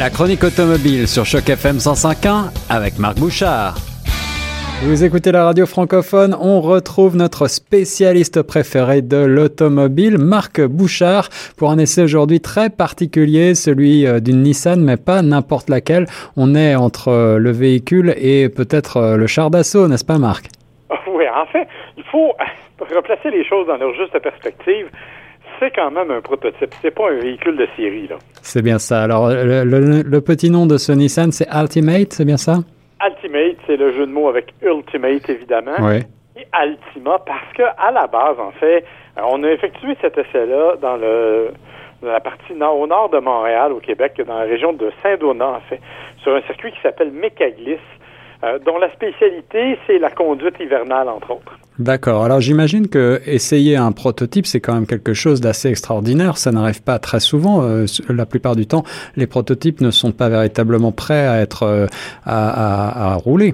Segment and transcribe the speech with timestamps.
[0.00, 3.74] La chronique automobile sur Choc FM 105.1 avec Marc Bouchard.
[4.82, 11.28] Vous écoutez la radio francophone, on retrouve notre spécialiste préféré de l'automobile, Marc Bouchard,
[11.58, 16.06] pour un essai aujourd'hui très particulier, celui euh, d'une Nissan, mais pas n'importe laquelle.
[16.34, 20.46] On est entre euh, le véhicule et peut-être euh, le char d'assaut, n'est-ce pas Marc?
[21.08, 22.32] Oui, en fait, il faut
[22.96, 24.86] replacer les choses dans leur juste perspective
[25.60, 26.74] c'est quand même un prototype.
[26.82, 28.16] C'est pas un véhicule de série, là.
[28.42, 29.02] C'est bien ça.
[29.02, 32.58] Alors, le, petit nom de ce Nissan, c'est Ultimate, c'est bien ça?
[33.06, 35.76] Ultimate, c'est le jeu de mots avec Ultimate, évidemment.
[35.80, 35.98] Oui.
[36.36, 38.84] Et Altima, parce que à la base, en fait,
[39.18, 41.50] euh, on a effectué cet essai-là dans le
[42.02, 45.60] la partie nord, au nord de Montréal, au Québec, dans la région de Saint-Donat, en
[45.68, 45.80] fait,
[46.22, 47.76] sur un circuit qui s'appelle Mécaglis,
[48.42, 51.58] euh, dont la spécialité, c'est la conduite hivernale, entre autres.
[51.78, 52.24] D'accord.
[52.24, 56.36] Alors j'imagine que essayer un prototype, c'est quand même quelque chose d'assez extraordinaire.
[56.36, 57.62] Ça n'arrive pas très souvent.
[57.62, 58.82] Euh, la plupart du temps,
[59.16, 61.86] les prototypes ne sont pas véritablement prêts à être euh,
[62.26, 63.52] à, rouler.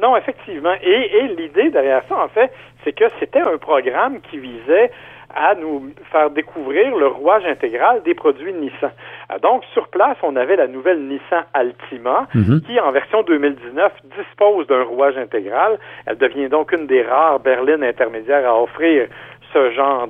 [0.00, 0.74] Non, effectivement.
[0.82, 2.50] Et, et l'idée derrière ça, en fait,
[2.84, 4.90] c'est que c'était un programme qui visait
[5.34, 8.90] à nous faire découvrir le rouage intégral des produits Nissan.
[9.30, 12.60] Euh, donc, sur place, on avait la nouvelle Nissan Altima, mhm.
[12.62, 15.78] qui, en version 2019, dispose d'un rouage intégral.
[16.06, 19.08] Elle devient donc une des rares berlines intermédiaires à offrir
[19.52, 20.08] ce genre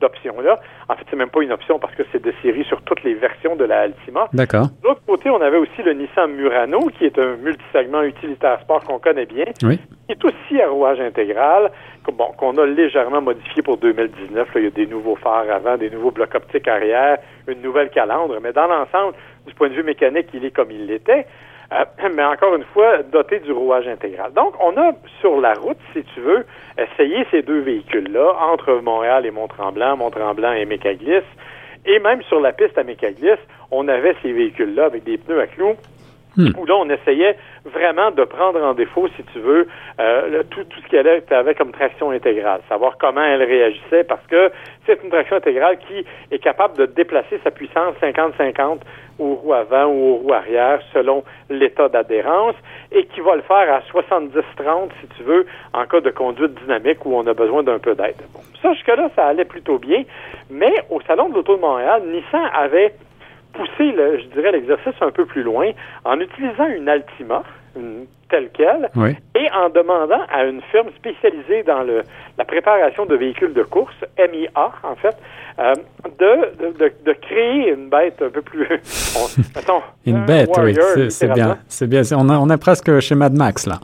[0.00, 0.60] d'option-là.
[0.88, 3.14] En fait, c'est même pas une option parce que c'est de série sur toutes les
[3.14, 4.28] versions de la Altima.
[4.32, 4.66] D'accord.
[4.82, 8.84] De l'autre côté, on avait aussi le Nissan Murano, qui est un multisegment utilitaire sport
[8.84, 9.78] qu'on connaît bien, oui.
[10.06, 11.70] qui est aussi à rouage intégral,
[12.12, 14.48] bon, qu'on a légèrement modifié pour 2019.
[14.56, 18.38] il y a des nouveaux phares avant, des nouveaux blocs optiques arrière, une nouvelle calandre,
[18.42, 19.14] mais dans l'ensemble,
[19.46, 21.26] du point de vue mécanique, il est comme il l'était.
[21.72, 24.32] Euh, mais encore une fois, doté du rouage intégral.
[24.32, 26.46] Donc, on a sur la route, si tu veux,
[26.78, 31.24] essayé ces deux véhicules-là, entre Montréal et Mont-Tremblant, Mont-Tremblant et Mécaglis,
[31.84, 33.38] et même sur la piste à Mécaglis,
[33.70, 35.76] on avait ces véhicules-là avec des pneus à clous
[36.36, 36.48] Hmm.
[36.58, 39.66] où là, on essayait vraiment de prendre en défaut, si tu veux,
[39.98, 44.50] euh, tout, tout ce qu'elle avait comme traction intégrale, savoir comment elle réagissait, parce que
[44.84, 48.80] c'est une traction intégrale qui est capable de déplacer sa puissance 50-50
[49.18, 52.54] aux roues avant ou aux roues arrière selon l'état d'adhérence
[52.92, 57.04] et qui va le faire à 70-30, si tu veux, en cas de conduite dynamique
[57.06, 58.16] où on a besoin d'un peu d'aide.
[58.34, 60.02] Bon, ça, jusque-là, ça allait plutôt bien,
[60.50, 62.94] mais au Salon de l'Auto de Montréal, Nissan avait
[63.56, 65.70] pousser, le, je dirais, l'exercice un peu plus loin
[66.04, 67.42] en utilisant une Altima,
[68.28, 68.88] telle qu'elle,
[69.34, 72.02] et en demandant à une firme spécialisée dans le,
[72.38, 75.16] la préparation de véhicules de course, MIA en fait,
[75.58, 75.74] euh,
[76.18, 78.66] de, de, de, créer une bête un peu plus...
[80.06, 80.76] une bête, oui,
[81.10, 81.58] c'est bien.
[81.68, 82.02] C'est bien.
[82.12, 83.78] On, on est presque chez Mad Max, là.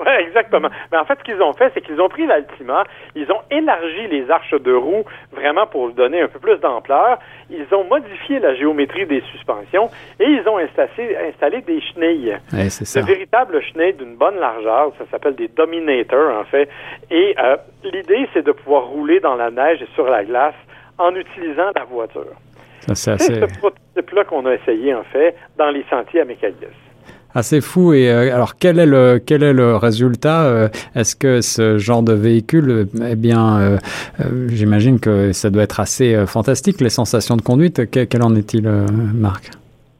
[0.00, 0.70] Oui, exactement.
[0.90, 2.84] Mais en fait, ce qu'ils ont fait, c'est qu'ils ont pris l'Altima,
[3.14, 7.18] ils ont élargi les arches de roue vraiment pour donner un peu plus d'ampleur.
[7.50, 12.38] Ils ont modifié la géométrie des suspensions et ils ont installé, installé des chenilles.
[12.70, 14.92] c'est De véritables chenilles d'une bonne largeur.
[14.96, 16.70] Ça s'appelle des dominators, en fait.
[17.10, 20.54] Et euh, l'idée, c'est de pouvoir rouler dans la neige et sur la glace
[20.96, 22.32] en utilisant la voiture.
[22.94, 26.54] c'est ce prototype-là qu'on a essayé, en fait, dans les sentiers à Mécallis
[27.34, 27.92] assez fou.
[27.92, 32.02] Et euh, alors, quel est le quel est le résultat euh, Est-ce que ce genre
[32.02, 33.78] de véhicule, eh bien, euh,
[34.48, 37.90] j'imagine que ça doit être assez fantastique les sensations de conduite.
[37.90, 38.68] quel en est-il,
[39.14, 39.50] Marc?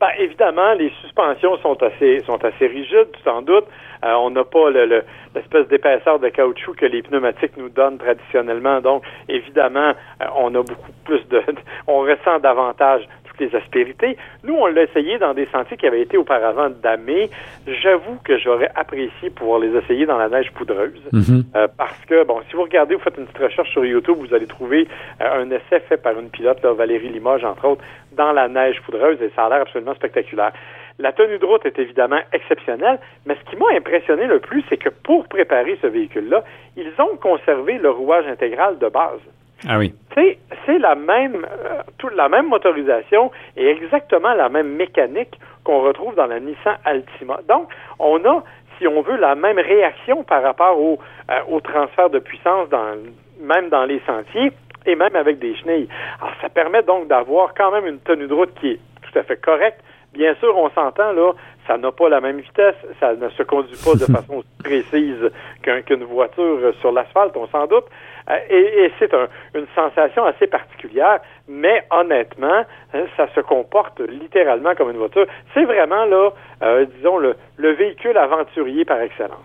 [0.00, 3.64] Ben, évidemment, les suspensions sont assez sont assez rigides, sans doute.
[4.02, 5.02] on n'a pas le,
[5.34, 8.80] l'espèce d'épaisseur de caoutchouc que les pneumatiques nous donnent traditionnellement.
[8.80, 9.92] Donc, évidemment,
[10.36, 11.42] on a beaucoup plus de,
[11.86, 13.02] on ressent davantage
[13.40, 14.16] des aspérités.
[14.44, 17.30] Nous, on l'a essayé dans des sentiers qui avaient été auparavant damés.
[17.66, 21.02] J'avoue que j'aurais apprécié pouvoir les essayer dans la neige poudreuse.
[21.12, 21.44] Mhm.
[21.56, 24.32] Euh, parce que, bon, si vous regardez, vous faites une petite recherche sur YouTube, vous
[24.34, 24.86] allez trouver
[25.20, 29.20] euh, un essai fait par une pilote, Valérie Limoges, entre autres, dans la neige poudreuse,
[29.22, 30.52] et ça a l'air absolument spectaculaire.
[30.98, 34.76] La tenue de route est évidemment exceptionnelle, mais ce qui m'a impressionné le plus, c'est
[34.76, 36.44] que pour préparer ce véhicule-là,
[36.76, 39.20] ils ont conservé le rouage intégral de base.
[39.68, 39.94] Ah oui.
[40.14, 41.82] C'est la même euh,
[42.14, 47.40] la même motorisation et exactement la même mécanique qu'on retrouve dans la Nissan Altima.
[47.48, 47.68] Donc,
[47.98, 48.42] on a,
[48.78, 50.98] si on veut, la même réaction par rapport au,
[51.30, 52.96] euh, au transfert de puissance dans
[53.40, 54.52] même dans les sentiers
[54.86, 55.88] et même avec des chenilles.
[56.20, 59.22] Alors, ça permet donc d'avoir quand même une tenue de route qui est tout à
[59.22, 59.80] fait correcte.
[60.12, 61.32] Bien sûr, on s'entend là,
[61.68, 65.30] ça n'a pas la même vitesse, ça ne se conduit pas de façon précise
[65.62, 67.84] qu'une voiture sur l'asphalte, on s'en doute.
[68.28, 69.12] Euh, et, c'est
[69.54, 75.26] une sensation assez particulière, mais honnêtement, hein, ça se comporte littéralement comme une voiture.
[75.54, 76.30] C'est vraiment là,
[76.62, 79.38] euh, disons, le, véhicule aventurier par excellence.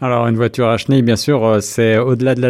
[0.00, 2.42] Alors une voiture à chenilles, bien sûr, euh, c'est au-delà de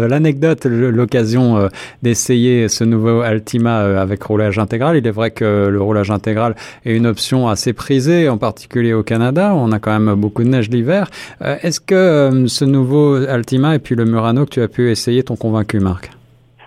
[0.00, 1.68] l'anecdote, l'occasion euh,
[2.02, 4.96] d'essayer ce nouveau Altima euh, avec roulage intégral.
[4.96, 6.56] Il est vrai que le roulage intégral
[6.86, 9.52] est une option assez prisée, en particulier au Canada.
[9.54, 11.10] On a quand même beaucoup de neige l'hiver.
[11.40, 15.36] Est-ce que ce nouveau Altima et puis le Murano que tu as pu essayer t'ont
[15.36, 16.15] convaincu, Marc?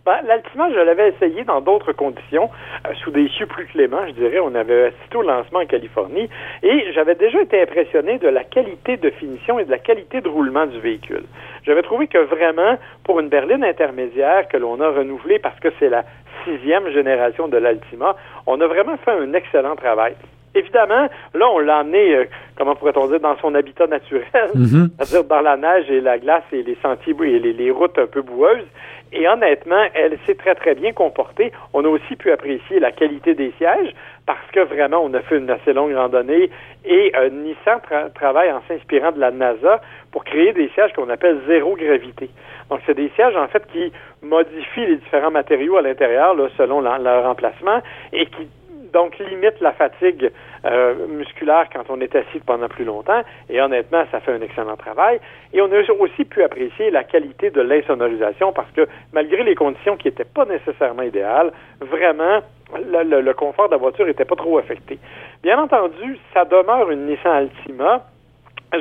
[0.09, 2.49] Ben, L'Altima, je l'avais essayé dans d'autres conditions,
[2.87, 4.39] euh, sous des cieux plus cléments, je dirais.
[4.39, 6.27] On avait assisté au lancement en Californie
[6.63, 10.27] et j'avais déjà été impressionné de la qualité de finition et de la qualité de
[10.27, 11.25] roulement du véhicule.
[11.63, 15.89] J'avais trouvé que vraiment, pour une berline intermédiaire que l'on a renouvelée parce que c'est
[15.89, 16.03] la
[16.43, 18.15] sixième génération de l'Altima,
[18.47, 20.15] on a vraiment fait un excellent travail.
[20.55, 22.25] Évidemment, là, on l'a amené, euh,
[22.57, 24.89] comment pourrait-on dire, dans son habitat naturel, mhm.
[24.99, 28.21] c'est-à-dire dans la neige et la glace et les sentiers et les routes un peu
[28.21, 28.65] boueuses.
[29.11, 31.51] Et honnêtement, elle s'est très, très bien comportée.
[31.73, 33.93] On a aussi pu apprécier la qualité des sièges
[34.25, 36.51] parce que vraiment, on a fait une assez longue randonnée
[36.85, 37.79] et euh, Nissan
[38.13, 42.29] travaille en s'inspirant de la NASA pour créer des sièges qu'on appelle zéro gravité.
[42.69, 43.91] Donc, c'est des sièges, en fait, qui
[44.21, 47.81] modifient les différents matériaux à l'intérieur selon leur emplacement
[48.13, 48.47] et qui
[48.93, 50.31] donc limite la fatigue
[50.65, 53.21] euh, musculaire quand on est assis pendant plus longtemps.
[53.49, 55.19] Et honnêtement, ça fait un excellent travail.
[55.53, 59.97] Et on a aussi pu apprécier la qualité de l'insonorisation parce que malgré les conditions
[59.97, 61.51] qui n'étaient pas nécessairement idéales,
[61.81, 62.41] vraiment,
[62.75, 64.99] le, le confort de la voiture n'était pas trop affecté.
[65.43, 68.03] Bien entendu, ça demeure une Nissan Altima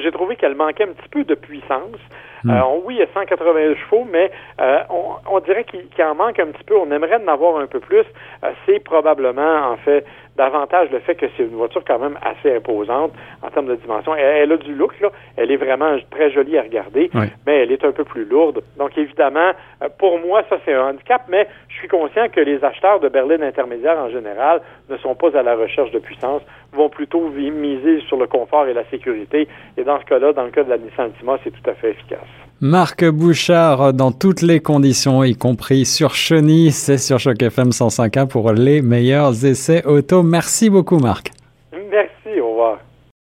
[0.03, 1.97] j'ai trouvé qu'elle manquait un petit peu de puissance.
[2.45, 2.51] Hmm.
[2.51, 4.31] Euh, oui, il y a 180 chevaux, mais
[4.61, 4.79] euh,
[5.27, 6.77] on, dirait qu'il en manque un petit peu.
[6.77, 8.05] On aimerait en avoir un peu plus.
[8.45, 10.05] Euh, c'est probablement, en fait,
[10.39, 13.13] davantage le fait que c'est une voiture quand même assez imposante
[13.43, 14.15] en termes de dimension.
[14.15, 15.11] Elle, a du look, là.
[15.37, 17.11] Elle est vraiment très jolie à regarder,
[17.47, 18.63] mais elle est un peu plus lourde.
[18.79, 19.51] Donc, évidemment,
[19.83, 23.09] euh, pour moi, ça, c'est un handicap, mais je suis conscient que les acheteurs de
[23.09, 26.43] berlines intermédiaires, en général, ne sont pas à la recherche de puissance,
[26.73, 29.49] vont plutôt miser sur le confort et la sécurité.
[29.77, 31.91] Et dans ce cas-là, dans le cas de la Nissan Altima, c'est tout à fait
[31.91, 32.28] efficace.
[32.61, 38.27] Marc Bouchard, dans toutes les conditions, y compris sur chenille, c'est sur Choc FM 105.1
[38.27, 40.25] pour les meilleurs essais auto.
[40.25, 41.31] Merci beaucoup, Marc.